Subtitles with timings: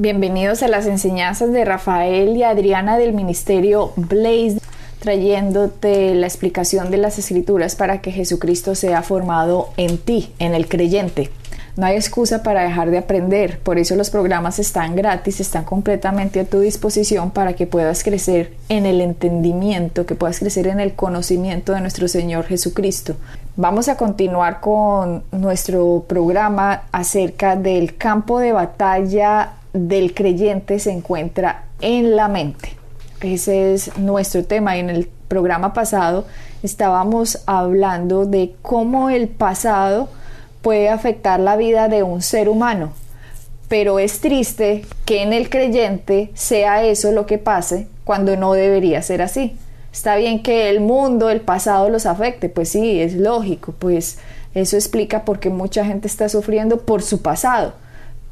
[0.00, 4.58] Bienvenidos a las enseñanzas de Rafael y Adriana del Ministerio Blaze,
[4.98, 10.68] trayéndote la explicación de las escrituras para que Jesucristo sea formado en ti, en el
[10.68, 11.28] creyente.
[11.76, 16.40] No hay excusa para dejar de aprender, por eso los programas están gratis, están completamente
[16.40, 20.94] a tu disposición para que puedas crecer en el entendimiento, que puedas crecer en el
[20.94, 23.16] conocimiento de nuestro Señor Jesucristo.
[23.54, 31.64] Vamos a continuar con nuestro programa acerca del campo de batalla del creyente se encuentra
[31.80, 32.76] en la mente.
[33.20, 36.24] Ese es nuestro tema en el programa pasado
[36.62, 40.08] estábamos hablando de cómo el pasado
[40.62, 42.92] puede afectar la vida de un ser humano.
[43.68, 49.00] Pero es triste que en el creyente sea eso lo que pase cuando no debería
[49.02, 49.56] ser así.
[49.92, 54.18] Está bien que el mundo, el pasado los afecte, pues sí, es lógico, pues
[54.54, 57.74] eso explica por qué mucha gente está sufriendo por su pasado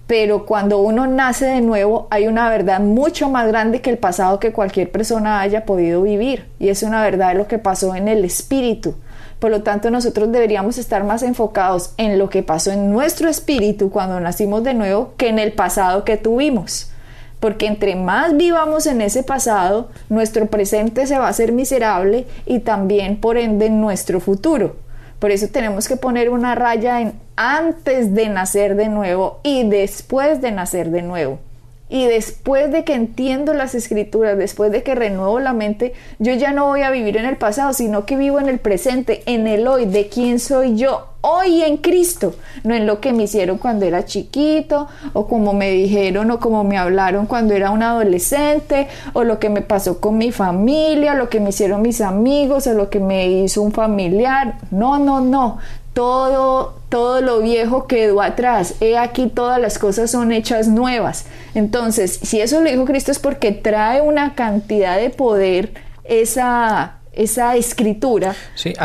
[0.08, 4.40] pero cuando uno nace de nuevo hay una verdad mucho más grande que el pasado
[4.40, 8.08] que cualquier persona haya podido vivir y es una verdad de lo que pasó en
[8.08, 8.94] el espíritu.
[9.38, 13.90] Por lo tanto, nosotros deberíamos estar más enfocados en lo que pasó en nuestro espíritu
[13.90, 16.90] cuando nacimos de nuevo que en el pasado que tuvimos.
[17.38, 22.60] Porque entre más vivamos en ese pasado, nuestro presente se va a hacer miserable y
[22.60, 24.87] también, por ende, nuestro futuro.
[25.18, 30.40] Por eso tenemos que poner una raya en antes de nacer de nuevo y después
[30.40, 31.40] de nacer de nuevo.
[31.88, 36.52] Y después de que entiendo las escrituras, después de que renuevo la mente, yo ya
[36.52, 39.66] no voy a vivir en el pasado, sino que vivo en el presente, en el
[39.66, 42.34] hoy, de quién soy yo, hoy en Cristo,
[42.64, 46.64] no en lo que me hicieron cuando era chiquito, o como me dijeron, o como
[46.64, 51.28] me hablaron cuando era un adolescente, o lo que me pasó con mi familia, lo
[51.28, 54.58] que me hicieron mis amigos, o lo que me hizo un familiar.
[54.70, 55.58] No, no, no
[55.98, 58.76] todo, todo lo viejo quedó atrás.
[58.80, 61.26] He aquí todas las cosas son hechas nuevas.
[61.56, 65.72] Entonces, si eso lo dijo Cristo es porque trae una cantidad de poder
[66.04, 68.34] esa, esa escritura,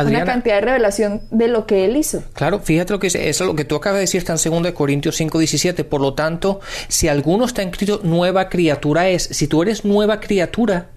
[0.06, 2.24] una cantidad de revelación de lo que él hizo.
[2.34, 4.74] Claro, fíjate lo que es eso, lo que tú acabas de decir está en 2
[4.74, 5.84] Corintios 5, 17.
[5.84, 10.90] Por lo tanto, si alguno está escrito nueva criatura es, si tú eres nueva criatura,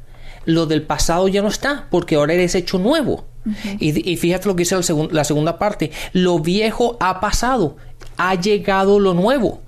[0.46, 3.26] lo del pasado ya no está, porque ahora eres hecho nuevo
[3.78, 4.76] y, fíjate lo que dice
[5.10, 5.90] la segunda parte.
[6.12, 7.76] Lo viejo ha pasado,
[8.16, 9.62] ha llegado lo nuevo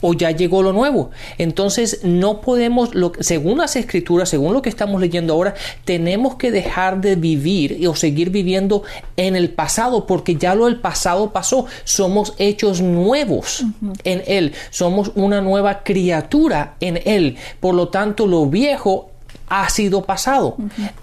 [0.00, 1.10] o ya llegó lo nuevo.
[1.38, 5.54] Entonces no podemos, lo, según las escrituras, según lo que estamos leyendo ahora,
[5.84, 8.82] tenemos que dejar de vivir o seguir viviendo
[9.16, 11.66] en el pasado porque ya lo del pasado pasó.
[11.84, 13.64] Somos hechos nuevos
[14.04, 17.36] en Él, somos una nueva criatura en Él.
[17.60, 19.10] Por lo tanto, lo viejo
[19.48, 20.56] ha sido pasado.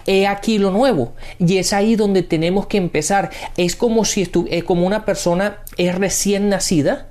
[0.05, 1.13] He aquí lo nuevo.
[1.39, 3.31] Y es ahí donde tenemos que empezar.
[3.57, 7.07] Es como si es como una persona es recién nacida.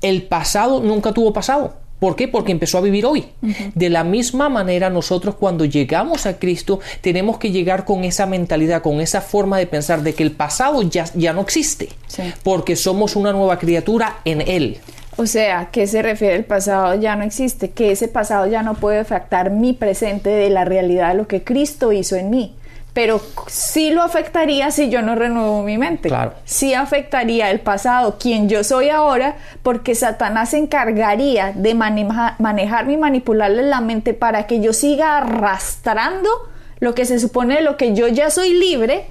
[0.00, 1.74] El pasado nunca tuvo pasado.
[1.98, 2.28] ¿Por qué?
[2.28, 3.24] Porque empezó a vivir hoy.
[3.74, 8.82] De la misma manera, nosotros cuando llegamos a Cristo tenemos que llegar con esa mentalidad,
[8.82, 11.88] con esa forma de pensar de que el pasado ya, ya no existe,
[12.42, 14.78] porque somos una nueva criatura en Él.
[15.18, 17.70] O sea, ¿qué se refiere el pasado ya no existe?
[17.70, 21.42] Que ese pasado ya no puede afectar mi presente de la realidad de lo que
[21.42, 22.54] Cristo hizo en mí.
[22.96, 26.08] Pero sí lo afectaría si yo no renuevo mi mente.
[26.08, 26.32] Claro.
[26.46, 32.96] Sí afectaría el pasado, quien yo soy ahora, porque Satanás se encargaría de manejarme y
[32.96, 36.30] manipularle la mente para que yo siga arrastrando
[36.78, 39.06] lo que se supone lo que yo ya soy libre,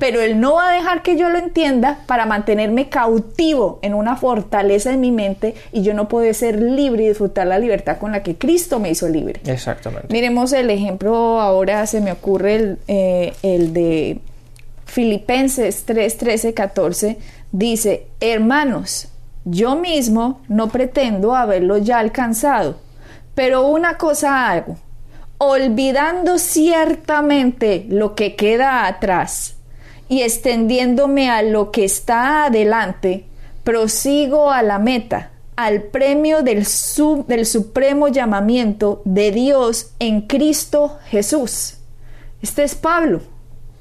[0.00, 4.16] pero él no va a dejar que yo lo entienda para mantenerme cautivo en una
[4.16, 8.12] fortaleza en mi mente y yo no puedo ser libre y disfrutar la libertad con
[8.12, 9.40] la que Cristo me hizo libre.
[9.46, 10.08] Exactamente.
[10.10, 14.18] Miremos el ejemplo, ahora se me ocurre el, eh, el de
[14.84, 17.18] Filipenses 3, 13, 14,
[17.52, 19.08] dice, hermanos,
[19.44, 22.76] yo mismo no pretendo haberlo ya alcanzado,
[23.34, 24.78] pero una cosa hago
[25.38, 29.56] olvidando ciertamente lo que queda atrás
[30.08, 33.24] y extendiéndome a lo que está adelante,
[33.64, 36.66] prosigo a la meta, al premio del,
[37.26, 41.78] del supremo llamamiento de Dios en Cristo Jesús.
[42.42, 43.20] Este es Pablo.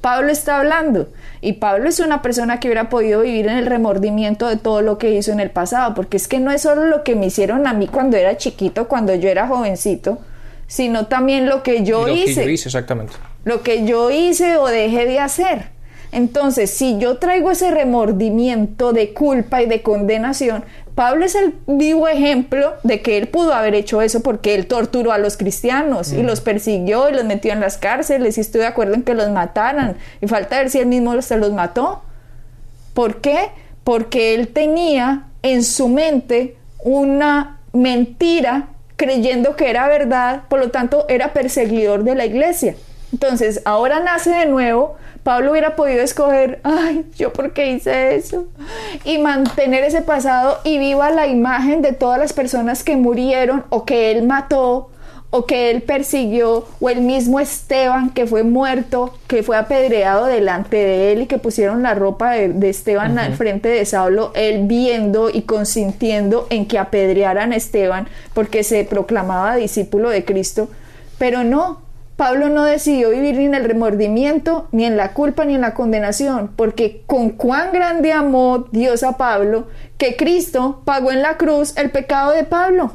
[0.03, 1.09] Pablo está hablando.
[1.39, 4.97] Y Pablo es una persona que hubiera podido vivir en el remordimiento de todo lo
[4.97, 7.67] que hizo en el pasado, porque es que no es solo lo que me hicieron
[7.67, 10.19] a mí cuando era chiquito, cuando yo era jovencito,
[10.73, 12.41] sino también lo que yo lo hice.
[12.41, 13.13] Que yo hice, exactamente.
[13.45, 15.67] Lo que yo hice o dejé de hacer.
[16.11, 20.65] Entonces, si yo traigo ese remordimiento de culpa y de condenación,
[20.95, 25.11] Pablo es el vivo ejemplo de que él pudo haber hecho eso porque él torturó
[25.11, 28.67] a los cristianos y los persiguió y los metió en las cárceles y estoy de
[28.67, 29.97] acuerdo en que los mataran.
[30.21, 32.01] Y falta ver si él mismo se los mató.
[32.95, 33.51] ¿Por qué?
[33.83, 41.05] Porque él tenía en su mente una mentira creyendo que era verdad, por lo tanto
[41.09, 42.75] era perseguidor de la iglesia.
[43.11, 48.47] Entonces, ahora nace de nuevo, Pablo hubiera podido escoger, ay, yo por qué hice eso,
[49.05, 53.85] y mantener ese pasado y viva la imagen de todas las personas que murieron o
[53.85, 54.89] que él mató
[55.35, 60.77] o que él persiguió, o el mismo Esteban que fue muerto, que fue apedreado delante
[60.77, 65.31] de él y que pusieron la ropa de, Esteban al frente de Saulo, él viendo
[65.31, 70.69] y consintiendo en que apedrearan a Esteban porque se proclamaba discípulo de Cristo,
[71.18, 71.81] pero no,
[72.15, 75.74] Pablo no decidió vivir ni en el remordimiento, ni en la culpa, ni en la
[75.74, 79.65] condenación, porque con cuán grande amó Dios a Pablo,
[79.97, 82.91] que Cristo pagó en la cruz el pecado de Pablo.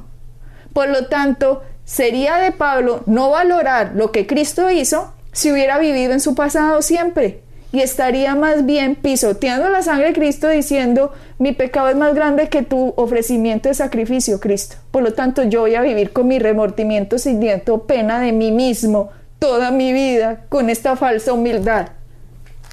[0.72, 6.12] Por lo tanto, sería de Pablo no valorar lo que Cristo hizo si hubiera vivido
[6.12, 7.40] en su pasado siempre
[7.72, 12.50] y estaría más bien pisoteando la sangre de Cristo diciendo mi pecado es más grande
[12.50, 14.76] que tu ofrecimiento de sacrificio, Cristo.
[14.90, 19.10] Por lo tanto, yo voy a vivir con mi remordimiento sintiendo pena de mí mismo
[19.38, 21.88] toda mi vida con esta falsa humildad.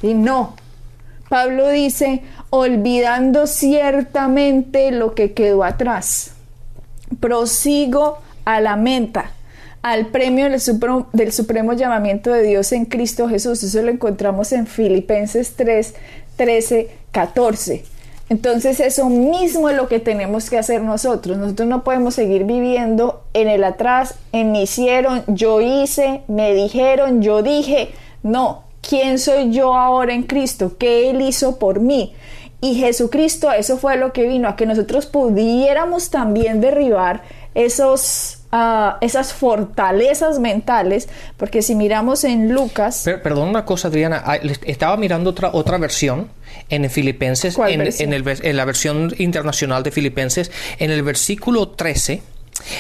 [0.02, 0.56] Y no.
[1.30, 6.32] Pablo dice, olvidando ciertamente lo que quedó atrás.
[7.20, 9.32] Prosigo a la meta,
[9.82, 13.62] al premio del supremo, del supremo, llamamiento de Dios en Cristo Jesús.
[13.64, 15.94] Eso lo encontramos en Filipenses 3,
[16.38, 17.84] 13, 14.
[18.28, 21.38] Entonces eso mismo es lo que tenemos que hacer nosotros.
[21.38, 27.22] Nosotros no podemos seguir viviendo en el atrás, en me hicieron, yo hice, me dijeron,
[27.22, 27.90] yo dije.
[28.24, 30.78] No, ¿quién soy yo ahora en Cristo?
[30.80, 32.16] ¿Qué Él hizo por mí?
[32.60, 37.22] Y Jesucristo, eso fue lo que vino, a que nosotros pudiéramos también derribar
[37.56, 43.04] esos, uh, esas fortalezas mentales, porque si miramos en Lucas...
[43.24, 44.36] perdón una cosa, Adriana, ah,
[44.66, 46.30] estaba mirando otra, otra versión
[46.70, 52.22] en Filipenses, en, en, el, en la versión internacional de Filipenses, en el versículo 13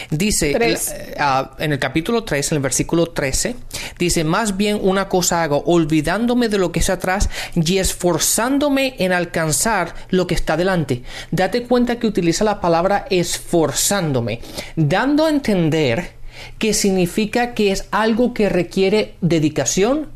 [0.10, 3.56] Dice eh, ah, en el capítulo 3, en el versículo 13,
[4.00, 9.12] dice, más bien una cosa hago, olvidándome de lo que es atrás y esforzándome en
[9.12, 11.04] alcanzar lo que está delante.
[11.31, 14.39] Date cuenta que utiliza la palabra esforzándome,
[14.75, 16.13] dando a entender
[16.57, 20.10] que significa que es algo que requiere dedicación,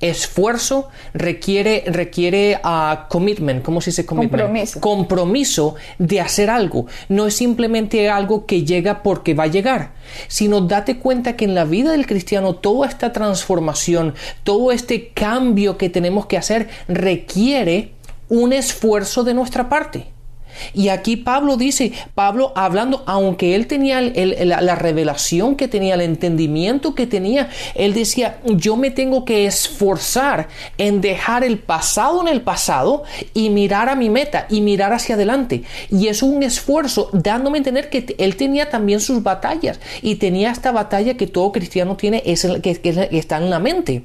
[0.00, 4.42] esfuerzo requiere, requiere uh, commitment, ¿cómo se dice commitment?
[4.42, 4.80] Compromiso.
[4.80, 6.86] Compromiso de hacer algo.
[7.08, 9.92] No es simplemente algo que llega porque va a llegar,
[10.28, 14.14] sino date cuenta que en la vida del cristiano toda esta transformación,
[14.44, 17.92] todo este cambio que tenemos que hacer requiere
[18.28, 20.15] un esfuerzo de nuestra parte.
[20.74, 26.94] Y aquí Pablo dice, Pablo hablando, aunque él tenía la, revelación que tenía, el entendimiento
[26.94, 30.48] que tenía, él decía, yo me tengo que esforzar
[30.78, 33.04] en dejar el pasado en el pasado
[33.34, 35.62] y mirar a mi meta y mirar hacia adelante.
[35.90, 40.50] Y es un esfuerzo dándome a entender que él tenía también sus batallas y tenía
[40.50, 42.80] esta batalla que todo cristiano tiene, es que
[43.12, 44.04] está en la mente.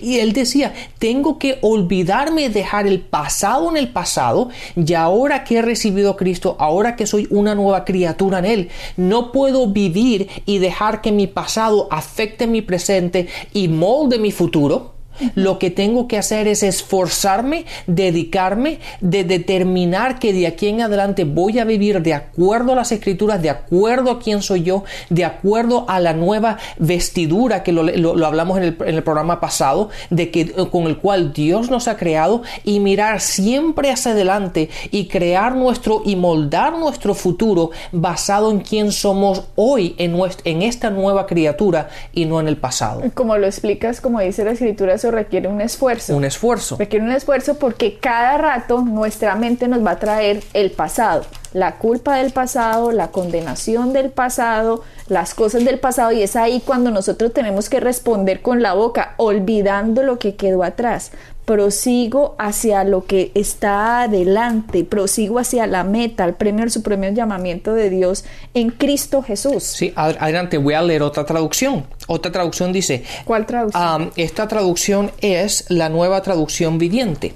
[0.00, 5.58] Y él decía, tengo que olvidarme, dejar el pasado en el pasado, y ahora que
[5.58, 10.28] he recibido a Cristo, ahora que soy una nueva criatura en Él, no puedo vivir
[10.46, 14.92] y dejar que mi pasado afecte mi presente y molde mi futuro
[15.34, 21.24] lo que tengo que hacer es esforzarme, dedicarme, de determinar que de aquí en adelante
[21.24, 25.24] voy a vivir de acuerdo a las escrituras, de acuerdo a quién soy yo, de
[25.24, 27.82] acuerdo a la nueva vestidura que lo,
[28.26, 32.80] hablamos en el, programa pasado, de que con el cual Dios nos ha creado y
[32.80, 39.44] mirar siempre hacia adelante y crear nuestro y moldar nuestro futuro basado en quién somos
[39.56, 43.02] hoy en, en esta nueva criatura y no en el pasado.
[43.14, 46.16] Como lo explicas, como dice la escritura, eso requiere un esfuerzo.
[46.16, 46.76] Un esfuerzo.
[46.78, 51.78] Requiere un esfuerzo porque cada rato nuestra mente nos va a traer el pasado, la
[51.78, 56.92] culpa del pasado, la condenación del pasado, las cosas del pasado y es ahí cuando
[56.92, 61.10] nosotros tenemos que responder con la boca, olvidando lo que quedó atrás
[61.44, 67.74] prosigo hacia lo que está adelante, prosigo hacia la meta, el premio, el supremo llamamiento
[67.74, 69.64] de Dios en Cristo Jesús.
[69.64, 71.84] Sí, adelante, voy a leer otra traducción.
[72.06, 73.04] Otra traducción dice...
[73.24, 74.12] ¿Cuál traducción?
[74.16, 77.34] esta traducción es la nueva traducción viviente.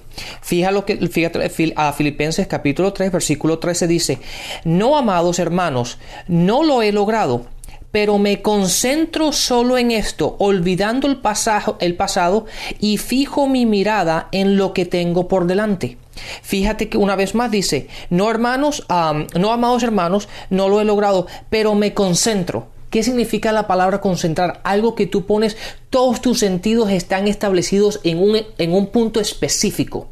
[0.71, 4.19] Lo que fíjate, a Filipenses capítulo 3, versículo 13 dice,
[4.65, 5.99] No, amados hermanos,
[6.29, 7.47] no lo he logrado
[7.91, 11.21] pero me concentro solo en esto, olvidando el,
[11.81, 12.47] el pasado
[12.81, 15.99] y fijo mi mirada en lo que tengo por delante.
[16.43, 21.27] Fíjate que una vez más dice, no hermanos, no amados hermanos, no lo he logrado,
[21.51, 22.69] pero me concentro.
[22.97, 24.63] ¿Qué significa la palabra concentrar?
[24.65, 25.59] Algo que tú pones,
[25.91, 30.09] todos tus sentidos están establecidos en un, en un punto específico.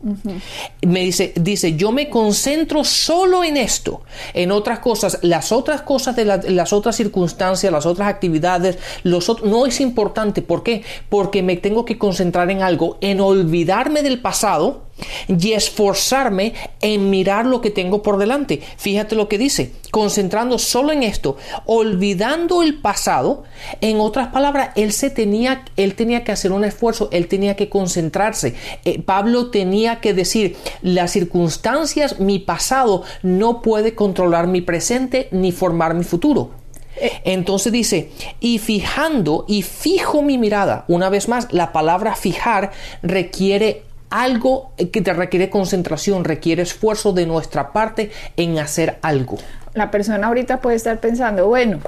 [0.82, 4.02] Me dice, dice, yo me concentro solo en esto,
[4.34, 9.64] en otras cosas, las otras cosas de las otras circunstancias, las otras actividades, los no
[9.64, 10.42] es importante.
[10.42, 10.82] ¿Por qué?
[11.08, 14.83] Porque me tengo que concentrar en algo, en olvidarme del pasado
[15.28, 18.60] y esforzarme en mirar lo que tengo por delante.
[18.76, 21.36] Fíjate lo que dice, concentrando solo en esto,
[21.66, 23.44] olvidando el pasado,
[23.80, 27.68] en otras palabras, él se tenía él tenía que hacer un esfuerzo, él tenía que
[27.68, 28.54] concentrarse.
[28.84, 35.52] Eh, Pablo tenía que decir, las circunstancias, mi pasado no puede controlar mi presente ni
[35.52, 36.50] formar mi futuro.
[36.96, 38.10] Eh, Entonces dice,
[38.40, 42.72] y fijando y fijo mi mirada, una vez más, la palabra fijar
[43.02, 43.82] requiere
[44.14, 49.38] algo que te requiere concentración, requiere esfuerzo de nuestra parte en hacer algo.
[49.75, 51.80] La persona ahorita puede estar pensando, bueno,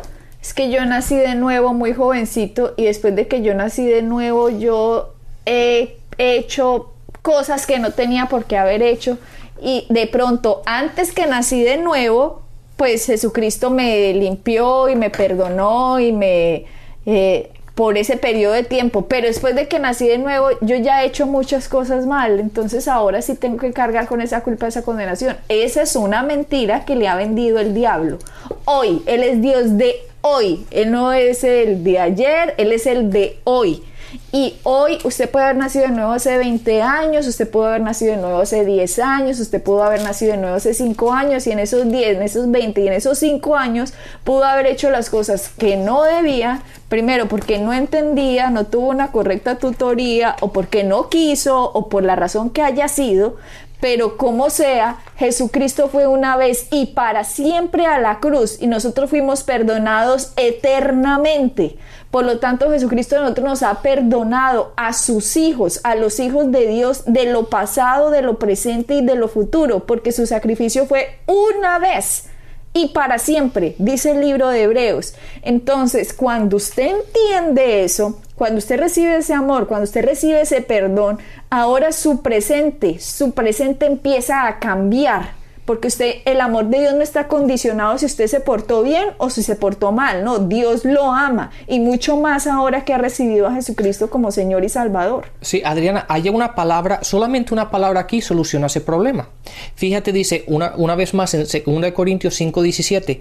[0.43, 4.03] es que yo nací de nuevo muy jovencito y después de que yo nací de
[4.03, 5.15] nuevo yo
[5.45, 6.93] he hecho
[7.23, 9.19] cosas que no tenía por qué haber hecho
[9.63, 12.43] y de pronto antes que nací de nuevo
[12.77, 16.65] pues Jesucristo me limpió y me perdonó y me
[17.07, 21.03] eh, por ese periodo de tiempo, pero después de que nací de nuevo, yo ya
[21.03, 24.81] he hecho muchas cosas mal, entonces ahora sí tengo que cargar con esa culpa, esa
[24.81, 25.37] condenación.
[25.51, 28.17] Esa es una mentira que le ha vendido el diablo.
[28.65, 33.11] Hoy, Él es Dios de hoy, Él no es el de ayer, Él es el
[33.11, 33.83] de hoy.
[34.33, 38.13] Y hoy usted puede haber nacido de nuevo hace 20 años, usted pudo haber nacido
[38.13, 41.53] de nuevo hace 10 años, usted pudo haber nacido de nuevo hace 5 años y
[41.53, 43.95] en esos 10, en esos 20 y en esos 5 años
[44.25, 49.11] pudo haber hecho las cosas que no debía, primero porque no entendía, no tuvo una
[49.13, 53.37] correcta tutoría o porque no quiso o por la razón que haya sido,
[53.81, 59.11] pero como sea, Jesucristo fue una vez y para siempre a la cruz y nosotros
[59.11, 61.77] fuimos perdonados eternamente.
[62.11, 66.67] Por lo tanto, Jesucristo nosotros nos ha perdonado a sus hijos, a los hijos de
[66.67, 71.19] Dios, de lo pasado, de lo presente y de lo futuro, porque su sacrificio fue
[71.27, 72.29] una vez
[72.77, 75.15] y para siempre, dice el libro de Hebreos.
[75.41, 81.19] Entonces, cuando usted entiende eso, cuando usted recibe ese amor, cuando usted recibe ese perdón,
[81.49, 85.31] ahora su presente, su presente empieza a cambiar
[85.67, 89.31] porque usted, el amor de Dios no está condicionado si usted se portó bien o
[89.31, 93.49] si se portó mal, no, Dios lo ama y mucho más ahora que ha recibido
[93.49, 95.27] a Jesucristo como Señor y Salvador.
[95.41, 99.29] Sí, Adriana, hay una palabra, solamente una palabra aquí soluciona ese problema.
[99.75, 103.21] Fíjate, dice una, una vez más en 2 Corintios 5, 17,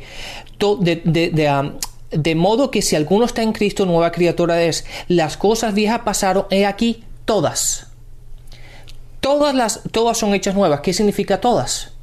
[0.80, 1.74] de, de, um,
[2.12, 6.46] de modo que si alguno está en Cristo, nueva criatura es, las cosas viejas pasaron,
[6.52, 7.88] he aquí, todas.
[9.20, 10.82] Todas las, todas son hechas nuevas.
[10.82, 11.95] ¿Qué significa todas?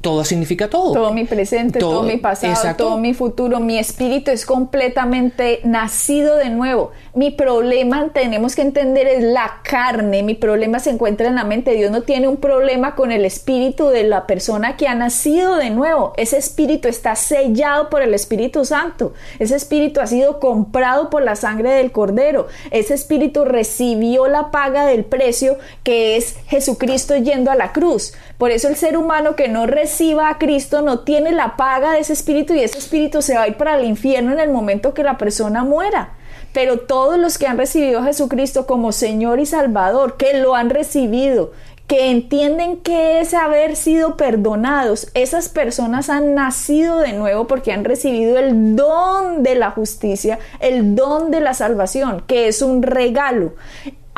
[0.00, 0.92] Todo significa todo.
[0.92, 6.50] Todo mi presente, todo, mi pasado, todo mi futuro, mi espíritu es completamente nacido de
[6.50, 6.92] nuevo.
[7.14, 10.22] Mi problema, tenemos que entender, es la carne.
[10.22, 11.72] Mi problema se encuentra en la mente.
[11.72, 15.70] Dios no tiene un problema con el espíritu de la persona que ha nacido de
[15.70, 16.12] nuevo.
[16.16, 19.14] Ese espíritu está sellado por el Espíritu Santo.
[19.40, 22.46] Ese espíritu ha sido comprado por la sangre del Cordero.
[22.70, 28.12] Ese espíritu recibió la paga del precio que es Jesucristo yendo a la cruz.
[28.38, 32.00] Por eso el ser humano que no reciba a Cristo no tiene la paga de
[32.00, 34.92] ese espíritu y ese espíritu se va a ir para el infierno en el momento
[34.92, 36.10] que la persona muera.
[36.52, 40.68] Pero todos los que han recibido a Jesucristo como Señor y Salvador, que lo han
[40.68, 41.52] recibido,
[41.86, 47.84] que entienden que es haber sido perdonados, esas personas han nacido de nuevo porque han
[47.84, 53.54] recibido el don de la justicia, el don de la salvación, que es un regalo.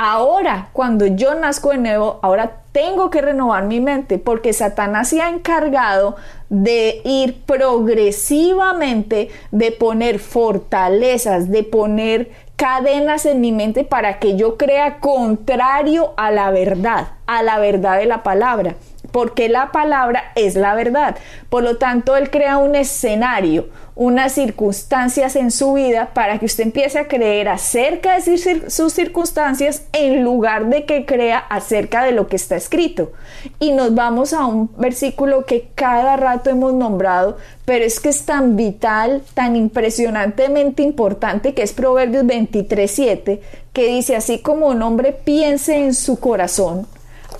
[0.02, 5.20] Ahora, cuando yo nazco de nuevo, ahora tengo que renovar mi mente porque Satanás se
[5.20, 6.16] ha encargado
[6.48, 14.56] de ir progresivamente, de poner fortalezas, de poner cadenas en mi mente para que yo
[14.56, 18.76] crea contrario a la verdad, a la verdad de la palabra
[19.12, 21.16] porque la palabra es la verdad.
[21.48, 26.64] Por lo tanto, Él crea un escenario, unas circunstancias en su vida para que usted
[26.64, 32.26] empiece a creer acerca de sus circunstancias en lugar de que crea acerca de lo
[32.26, 33.12] que está escrito.
[33.58, 38.24] Y nos vamos a un versículo que cada rato hemos nombrado, pero es que es
[38.24, 43.40] tan vital, tan impresionantemente importante, que es Proverbios 23.7,
[43.72, 46.86] que dice, así como un hombre piense en su corazón,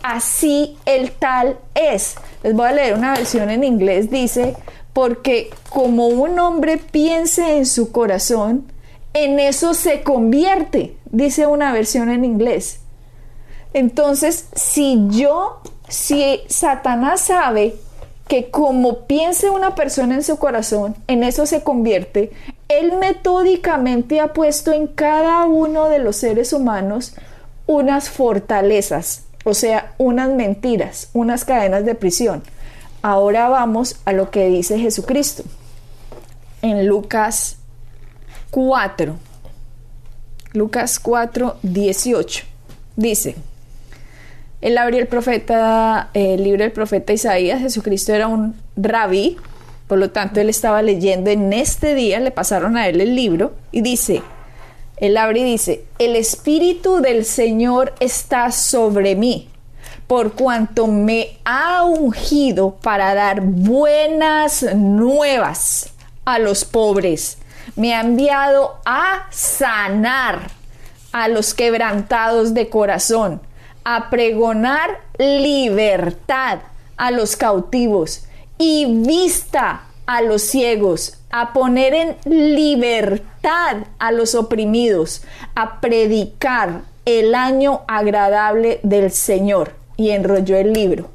[0.03, 2.17] así el tal es.
[2.43, 4.57] Les voy a leer una versión en inglés, dice,
[4.93, 8.71] porque como un hombre piense en su corazón,
[9.15, 12.81] en eso se convierte, dice una versión en inglés.
[13.73, 17.77] Entonces, si yo, si Satanás sabe
[18.29, 22.31] que como piense una persona en su corazón, en eso se convierte,
[22.69, 27.15] él metódicamente ha puesto en cada uno de los seres humanos
[27.67, 32.43] unas fortalezas, o sea, unas mentiras, unas cadenas de prisión.
[33.03, 35.45] Ahora vamos a lo que dice Jesucristo
[36.63, 37.57] en Lucas
[38.51, 39.17] 4.
[40.53, 42.45] Lucas 4, 18.
[42.97, 43.37] Dice,
[44.61, 49.39] él abrió el profeta, el libro del profeta Isaías, Jesucristo era un rabí,
[49.87, 53.55] por lo tanto él estaba leyendo en este día, le pasaron a él el libro
[53.73, 54.23] y dice,
[55.01, 59.49] él abre y dice, el Espíritu del Señor está sobre mí,
[60.07, 65.91] por cuanto me ha ungido para dar buenas nuevas
[66.25, 67.39] a los pobres.
[67.77, 70.51] Me ha enviado a sanar
[71.13, 73.41] a los quebrantados de corazón
[73.85, 76.59] a pregonar libertad
[76.97, 78.25] a los cautivos
[78.59, 85.23] y vista a los ciegos, a poner en libertad a los oprimidos,
[85.55, 89.73] a predicar el año agradable del Señor.
[89.97, 91.11] Y enrolló el libro.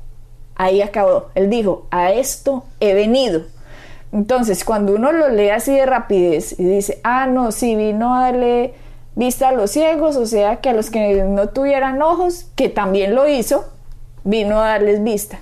[0.56, 1.30] Ahí acabó.
[1.34, 3.42] Él dijo, a esto he venido.
[4.12, 8.22] Entonces, cuando uno lo lee así de rapidez y dice, ah, no, sí, vino a
[8.22, 8.76] darle
[9.16, 13.16] vista a los ciegos, o sea que a los que no tuvieran ojos, que también
[13.16, 13.66] lo hizo,
[14.24, 15.40] vino a darles vista.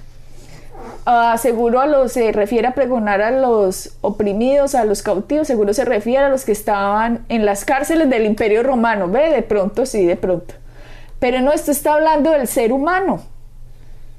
[1.05, 5.73] Uh, seguro a los se refiere a pregonar a los oprimidos, a los cautivos, seguro
[5.73, 9.85] se refiere a los que estaban en las cárceles del Imperio Romano, ve, de pronto
[9.85, 10.53] sí, de pronto.
[11.19, 13.21] Pero no, esto está hablando del ser humano.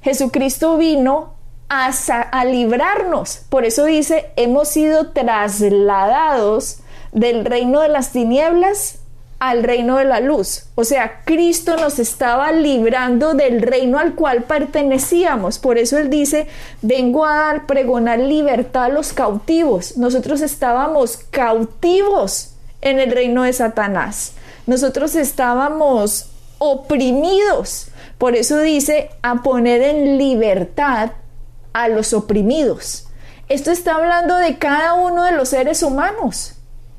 [0.02, 1.32] Jesucristo vino
[1.70, 1.90] a,
[2.30, 6.80] a librarnos, por eso dice, hemos sido trasladados
[7.12, 8.98] del reino de las tinieblas
[9.38, 10.64] al reino de la luz.
[10.74, 15.58] O sea, Cristo nos estaba librando del reino al cual pertenecíamos.
[15.58, 16.46] Por eso Él dice,
[16.82, 19.96] vengo a dar, pregonar libertad a los cautivos.
[19.96, 24.32] Nosotros estábamos cautivos en el reino de Satanás.
[24.66, 27.88] Nosotros estábamos oprimidos.
[28.18, 31.10] Por eso dice, a poner en libertad
[31.72, 33.08] a los oprimidos.
[33.48, 36.53] Esto está hablando de cada uno de los seres humanos.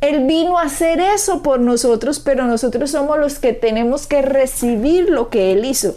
[0.09, 5.09] Él vino a hacer eso por nosotros, pero nosotros somos los que tenemos que recibir
[5.09, 5.95] lo que Él hizo.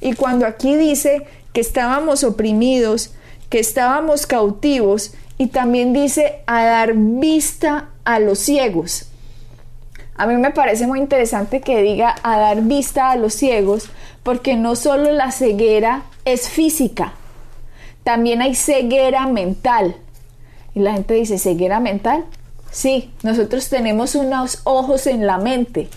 [0.00, 3.12] Y cuando aquí dice que estábamos oprimidos,
[3.48, 9.06] que estábamos cautivos, y también dice a dar vista a los ciegos.
[10.16, 13.88] A mí me parece muy interesante que diga a dar vista a los ciegos,
[14.22, 17.14] porque no solo la ceguera es física,
[18.04, 19.96] también hay ceguera mental.
[20.74, 22.26] Y la gente dice, ¿ceguera mental?
[22.70, 25.88] Sí, nosotros tenemos unos ojos en la mente.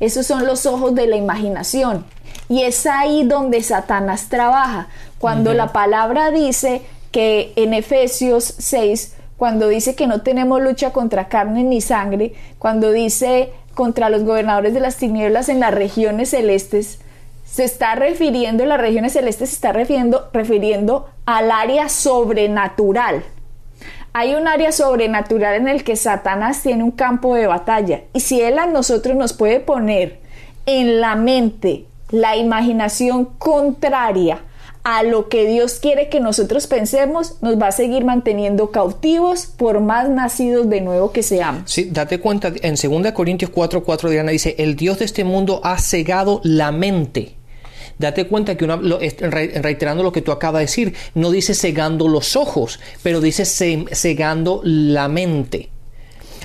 [0.00, 2.04] Esos son los ojos de la imaginación.
[2.48, 4.88] Y es ahí donde Satanás trabaja.
[5.18, 11.28] Cuando la palabra dice que en Efesios 6, cuando dice que no tenemos lucha contra
[11.28, 16.98] carne ni sangre, cuando dice contra los gobernadores de las tinieblas en las regiones celestes,
[17.44, 23.22] se está refiriendo, en las regiones celestes se está refiriendo, refiriendo al área sobrenatural
[24.12, 28.02] hay un área sobrenatural en el que Satanás tiene un campo de batalla.
[28.12, 30.20] Y si Él a nosotros nos puede poner
[30.66, 34.40] en la mente la imaginación contraria
[34.84, 39.80] a lo que Dios quiere que nosotros pensemos, nos va a seguir manteniendo cautivos por
[39.80, 41.70] más nacidos de nuevo que seamos.
[41.70, 45.60] Sí, date cuenta, en 2 Corintios 4, 4 Diana dice, el Dios de este mundo
[45.62, 47.37] ha cegado la mente
[47.98, 52.78] Date cuenta que reiterando lo que tú acabas de decir, no dice cegando los ojos,
[53.02, 55.70] pero dice cegando la mente.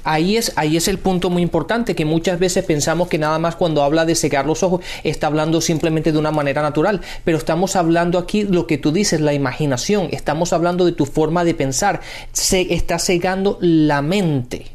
[0.03, 3.55] Ahí es, ahí es el punto muy importante, que muchas veces pensamos que nada más
[3.55, 7.75] cuando habla de cegar los ojos está hablando simplemente de una manera natural, pero estamos
[7.77, 12.01] hablando aquí lo que tú dices, la imaginación, estamos hablando de tu forma de pensar,
[12.33, 14.67] se está cegando la mente.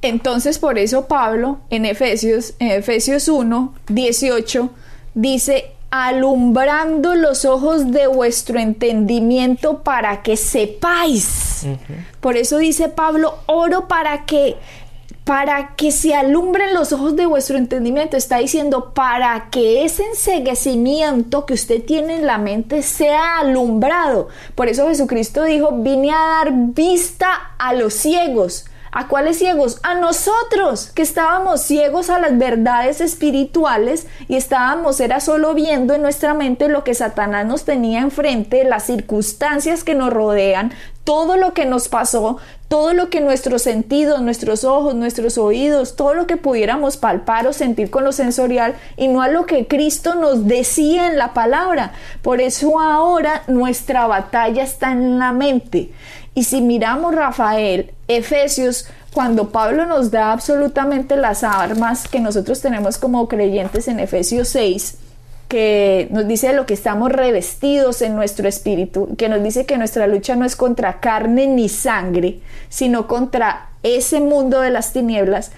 [0.00, 4.70] Entonces por eso Pablo en Efesios, en Efesios 1, 18,
[5.14, 11.66] dice, alumbrando los ojos de vuestro entendimiento para que sepáis.
[12.20, 14.56] Por eso dice Pablo, oro para que
[15.24, 18.16] para que se alumbren los ojos de vuestro entendimiento.
[18.16, 24.28] Está diciendo para que ese enseguecimiento que usted tiene en la mente sea alumbrado.
[24.54, 28.64] Por eso Jesucristo dijo, vine a dar vista a los ciegos
[28.98, 29.78] ¿A cuáles ciegos?
[29.84, 36.02] A nosotros, que estábamos ciegos a las verdades espirituales y estábamos, era solo viendo en
[36.02, 40.72] nuestra mente lo que Satanás nos tenía enfrente, las circunstancias que nos rodean,
[41.04, 46.12] todo lo que nos pasó, todo lo que nuestros sentidos, nuestros ojos, nuestros oídos, todo
[46.12, 50.16] lo que pudiéramos palpar o sentir con lo sensorial y no a lo que Cristo
[50.16, 51.92] nos decía en la palabra.
[52.20, 55.92] Por eso ahora nuestra batalla está en la mente.
[56.34, 62.98] Y si miramos Rafael, Efesios, cuando Pablo nos da absolutamente las armas que nosotros tenemos
[62.98, 64.98] como creyentes en Efesios 6,
[65.48, 70.06] que nos dice lo que estamos revestidos en nuestro espíritu, que nos dice que nuestra
[70.06, 75.50] lucha no es contra carne ni sangre, sino contra ese mundo de las tinieblas.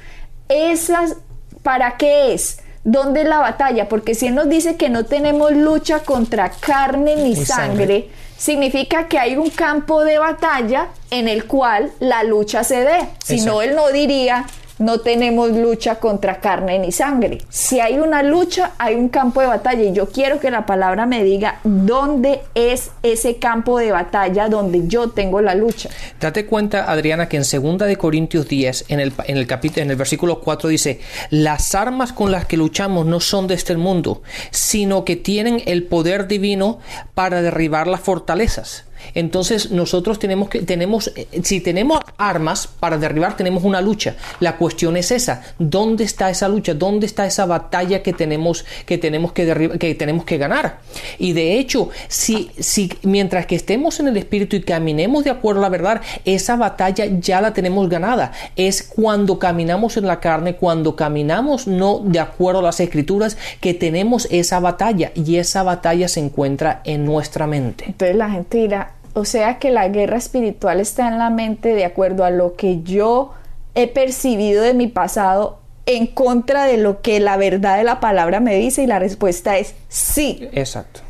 [0.49, 1.17] Esas,
[1.63, 2.61] ¿para qué es?
[2.85, 3.89] ¿Dónde es la batalla?
[3.89, 8.09] Porque si Él nos dice que no tenemos lucha contra carne ni, sangre,
[8.41, 13.07] significa que hay un campo de batalla en el cual la lucha se dé.
[13.23, 14.47] Si no, Él no diría,
[14.81, 17.43] no tenemos lucha contra carne ni sangre.
[17.51, 21.07] Si hay una lucha, hay un campo de batalla y yo quiero que la palabra
[21.07, 25.91] me diga dónde es ese campo de batalla donde yo tengo la lucha.
[26.19, 29.91] Date cuenta, Adriana, que en 2 de Corintios 10, en el, en el capítulo en
[29.91, 34.23] el versículo 4 dice, "Las armas con las que luchamos no son de este mundo,
[34.51, 36.79] sino que tienen el poder divino
[37.15, 38.85] para derribar las fortalezas."
[39.15, 44.17] Entonces nosotros tenemos que, tenemos, eh, si tenemos armas para derribar, tenemos una lucha.
[44.41, 46.75] La cuestión es esa, ¿dónde está esa lucha?
[46.75, 50.79] ¿Dónde está esa batalla que tenemos que, tenemos que, derribar, que, tenemos que ganar?
[51.19, 55.61] Y de hecho, si, si mientras que estemos en el Espíritu y caminemos de acuerdo
[55.61, 58.33] a la verdad, esa batalla ya la tenemos ganada.
[58.57, 63.75] Es cuando caminamos en la carne, cuando caminamos no de acuerdo a las escrituras, que
[63.75, 67.85] tenemos esa batalla y esa batalla se encuentra en nuestra mente.
[67.87, 68.69] Entonces la gente
[69.15, 72.83] o sea que la guerra espiritual está en la mente de acuerdo a lo que
[72.83, 73.33] yo
[73.75, 78.41] he percibido de mi pasado en contra de lo que la verdad de la palabra
[78.41, 80.49] me dice y la respuesta es sí.
[80.53, 81.01] Exacto.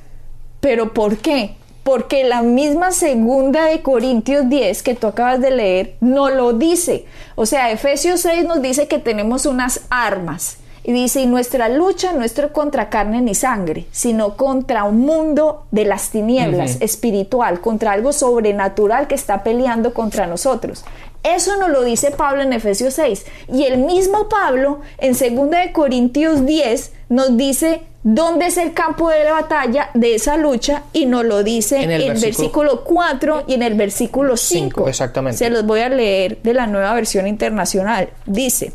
[0.61, 1.57] Pero ¿por qué?
[1.83, 7.07] Porque la misma segunda de Corintios 10 que tú acabas de leer no lo dice.
[7.35, 12.13] O sea, Efesios 6 nos dice que tenemos unas armas y dice, y nuestra lucha
[12.13, 17.93] no es contra carne ni sangre, sino contra un mundo de las tinieblas espiritual, contra
[17.93, 20.85] algo sobrenatural que está peleando contra nosotros.
[21.23, 23.27] Eso nos lo dice Pablo en Efesios 6.
[23.53, 29.11] Y el mismo Pablo en 2 de Corintios 10 nos dice dónde es el campo
[29.11, 33.55] de la batalla de esa lucha y nos lo dice en el versículo, 4 y
[33.55, 34.89] en el versículo 5.
[34.89, 35.37] Exactamente.
[35.37, 38.09] Se los voy a leer de la nueva versión internacional.
[38.25, 38.73] Dice,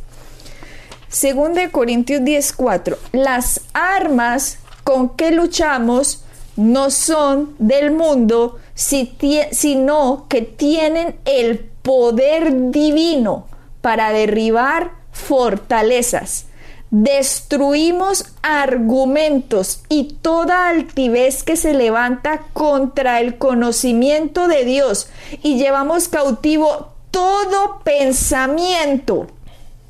[1.10, 6.24] según de Corintios 10:4, las armas con que luchamos
[6.56, 13.48] no son del mundo, sino que tienen el poder divino
[13.82, 16.46] para derribar fortalezas.
[16.91, 25.10] Destruimos argumentos y toda altivez que se levanta contra el conocimiento de Dios
[25.44, 29.28] y llevamos cautivo todo pensamiento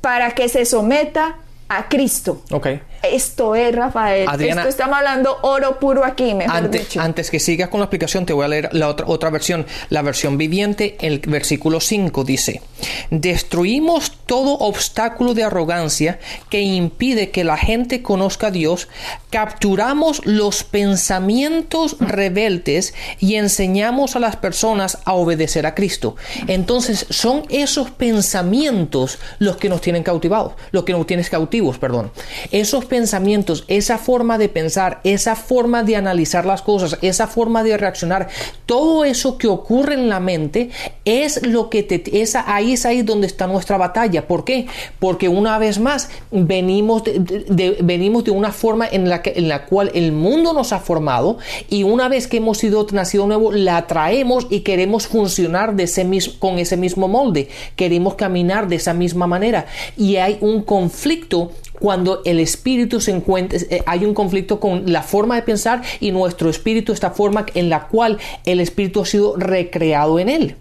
[0.06, 1.34] para que se someta
[1.68, 2.40] a Cristo.
[2.52, 2.68] Ok.
[3.02, 4.28] Esto es, Rafael.
[4.40, 7.00] Esto estamos hablando oro puro aquí, mejor antes, dicho.
[7.00, 9.66] Antes que sigas con la explicación, te voy a leer la otra, otra versión.
[9.90, 12.62] La versión viviente, el versículo 5 dice:
[13.10, 16.18] Destruimos todo obstáculo de arrogancia
[16.50, 18.88] que impide que la gente conozca a Dios,
[19.30, 26.16] capturamos los pensamientos rebeldes y enseñamos a las personas a obedecer a Cristo.
[26.46, 32.10] Entonces, son esos pensamientos los que nos tienen cautivados, los que nos tienen cautivos, perdón.
[32.50, 37.76] Esos pensamientos, esa forma de pensar, esa forma de analizar las cosas, esa forma de
[37.76, 38.28] reaccionar,
[38.66, 40.70] todo eso que ocurre en la mente
[41.04, 44.26] es lo que te, esa, ahí es ahí donde está nuestra batalla.
[44.26, 44.66] ¿Por qué?
[44.98, 49.66] Porque una vez más venimos de, venimos de una forma en la, que, en la
[49.66, 53.86] cual el mundo nos ha formado y una vez que hemos sido nacido nuevo la
[53.86, 58.94] traemos y queremos funcionar de ese mismo, con ese mismo molde, queremos caminar de esa
[58.94, 64.60] misma manera y hay un conflicto cuando el espíritu se encuentra, eh, hay un conflicto
[64.60, 69.02] con la forma de pensar y nuestro espíritu, esta forma en la cual el espíritu
[69.02, 70.56] ha sido recreado en él.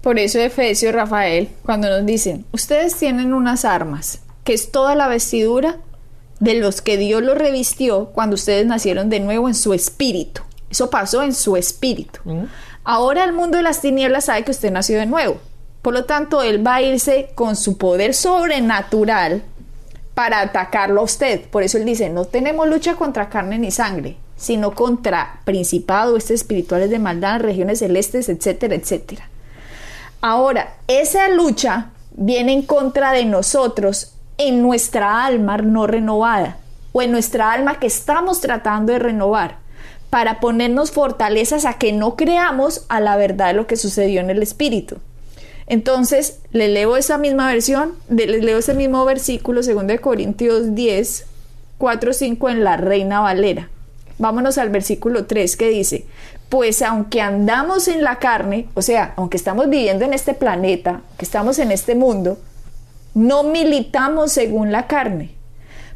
[0.00, 5.08] Por eso Efesios, Rafael, cuando nos dicen, ustedes tienen unas armas, que es toda la
[5.08, 5.78] vestidura
[6.40, 10.42] de los que Dios los revistió cuando ustedes nacieron de nuevo en su espíritu.
[10.70, 12.20] Eso pasó en su espíritu.
[12.84, 15.38] Ahora el mundo de las tinieblas sabe que usted nació de nuevo.
[15.80, 19.42] Por lo tanto, Él va a irse con su poder sobrenatural
[20.14, 21.42] para atacarlo a usted.
[21.48, 26.90] Por eso él dice, no tenemos lucha contra carne ni sangre, sino contra principados espirituales
[26.90, 29.28] de maldad, regiones celestes, etcétera, etcétera.
[30.20, 36.58] Ahora, esa lucha viene en contra de nosotros en nuestra alma no renovada
[36.92, 39.58] o en nuestra alma que estamos tratando de renovar
[40.10, 44.30] para ponernos fortalezas a que no creamos a la verdad de lo que sucedió en
[44.30, 44.98] el espíritu.
[45.66, 51.26] Entonces, le leo esa misma versión, le leo ese mismo versículo, 2 Corintios 10,
[51.78, 53.70] 4, 5 en la Reina Valera.
[54.18, 56.06] Vámonos al versículo 3 que dice,
[56.48, 61.24] pues aunque andamos en la carne, o sea, aunque estamos viviendo en este planeta, que
[61.24, 62.38] estamos en este mundo,
[63.14, 65.34] no militamos según la carne,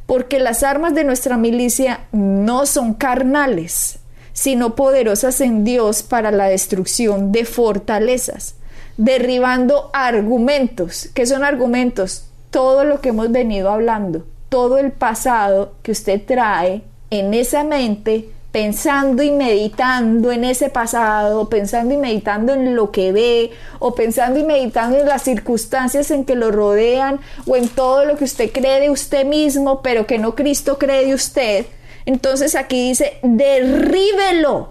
[0.07, 3.99] porque las armas de nuestra milicia no son carnales,
[4.33, 8.55] sino poderosas en Dios para la destrucción de fortalezas
[8.99, 11.09] derribando argumentos.
[11.15, 12.27] ¿Qué son argumentos?
[12.51, 18.29] Todo lo que hemos venido hablando, todo el pasado que usted trae en esa mente,
[18.51, 24.41] pensando y meditando en ese pasado, pensando y meditando en lo que ve, o pensando
[24.41, 28.51] y meditando en las circunstancias en que lo rodean, o en todo lo que usted
[28.51, 31.67] cree de usted mismo, pero que no Cristo cree de usted.
[32.05, 34.71] Entonces aquí dice, derríbelo,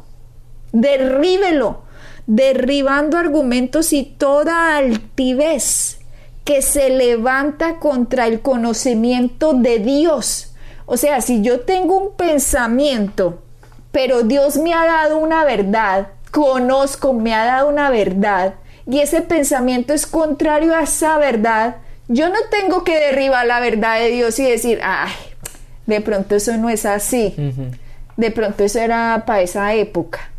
[0.73, 1.86] derríbelo
[2.27, 5.99] derribando argumentos y toda altivez
[6.43, 10.53] que se levanta contra el conocimiento de Dios.
[10.85, 13.41] O sea, si yo tengo un pensamiento,
[13.91, 19.21] pero Dios me ha dado una verdad, conozco, me ha dado una verdad, y ese
[19.21, 24.39] pensamiento es contrario a esa verdad, yo no tengo que derribar la verdad de Dios
[24.39, 25.11] y decir, ay,
[25.85, 27.35] de pronto eso no es así,
[28.15, 30.31] de pronto eso era para esa época.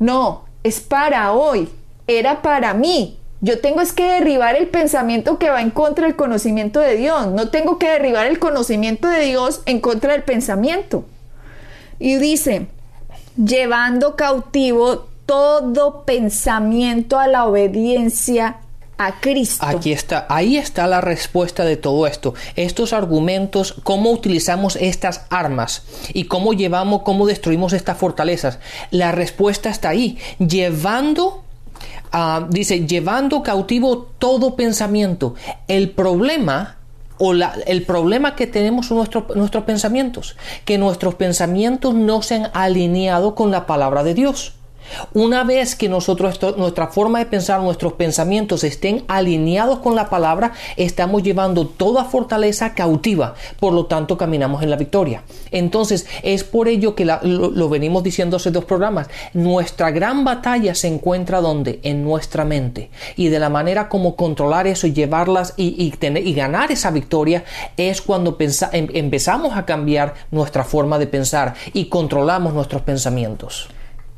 [0.00, 1.68] No, es para hoy,
[2.08, 3.18] era para mí.
[3.40, 7.28] Yo tengo es que derribar el pensamiento que va en contra del conocimiento de Dios.
[7.28, 11.04] No tengo que derribar el conocimiento de Dios en contra del pensamiento.
[11.98, 12.68] Y dice,
[13.36, 18.56] llevando cautivo todo pensamiento a la obediencia
[19.60, 22.34] Aquí está, ahí está la respuesta de todo esto.
[22.56, 28.58] Estos argumentos, cómo utilizamos estas armas y cómo llevamos, cómo destruimos estas fortalezas.
[28.90, 31.42] La respuesta está ahí, llevando
[32.12, 35.34] ah, dice, llevando cautivo todo pensamiento.
[35.66, 36.76] El problema
[37.18, 38.98] o el problema que tenemos son
[39.34, 44.54] nuestros pensamientos, que nuestros pensamientos no se han alineado con la palabra de Dios.
[45.12, 50.52] Una vez que nosotros, nuestra forma de pensar, nuestros pensamientos estén alineados con la palabra,
[50.76, 53.34] estamos llevando toda fortaleza cautiva.
[53.60, 55.22] Por lo tanto, caminamos en la victoria.
[55.50, 59.08] Entonces, es por ello que lo, venimos diciendo hace dos programas.
[59.32, 61.80] Nuestra gran batalla se encuentra donde?
[61.82, 62.90] En nuestra mente.
[63.16, 67.44] Y de la manera como controlar eso y llevarlas y, y ganar esa victoria
[67.76, 73.68] es cuando em, empezamos a cambiar nuestra forma de pensar y controlamos nuestros pensamientos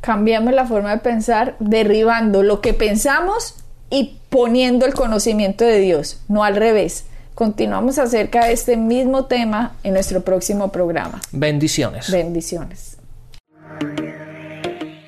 [0.06, 3.56] cambiamos la forma de pensar derribando lo que pensamos
[3.90, 7.06] y poniendo el conocimiento de Dios, no al revés.
[7.34, 11.20] Continuamos acerca de este mismo tema en nuestro próximo programa.
[11.32, 12.12] Bendiciones.
[12.12, 12.98] Bendiciones.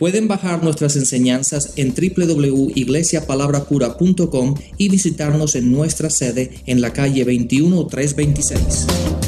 [0.00, 9.27] Pueden bajar nuestras enseñanzas en www.iglesiapalabracura.com y visitarnos en nuestra sede en la calle 21326.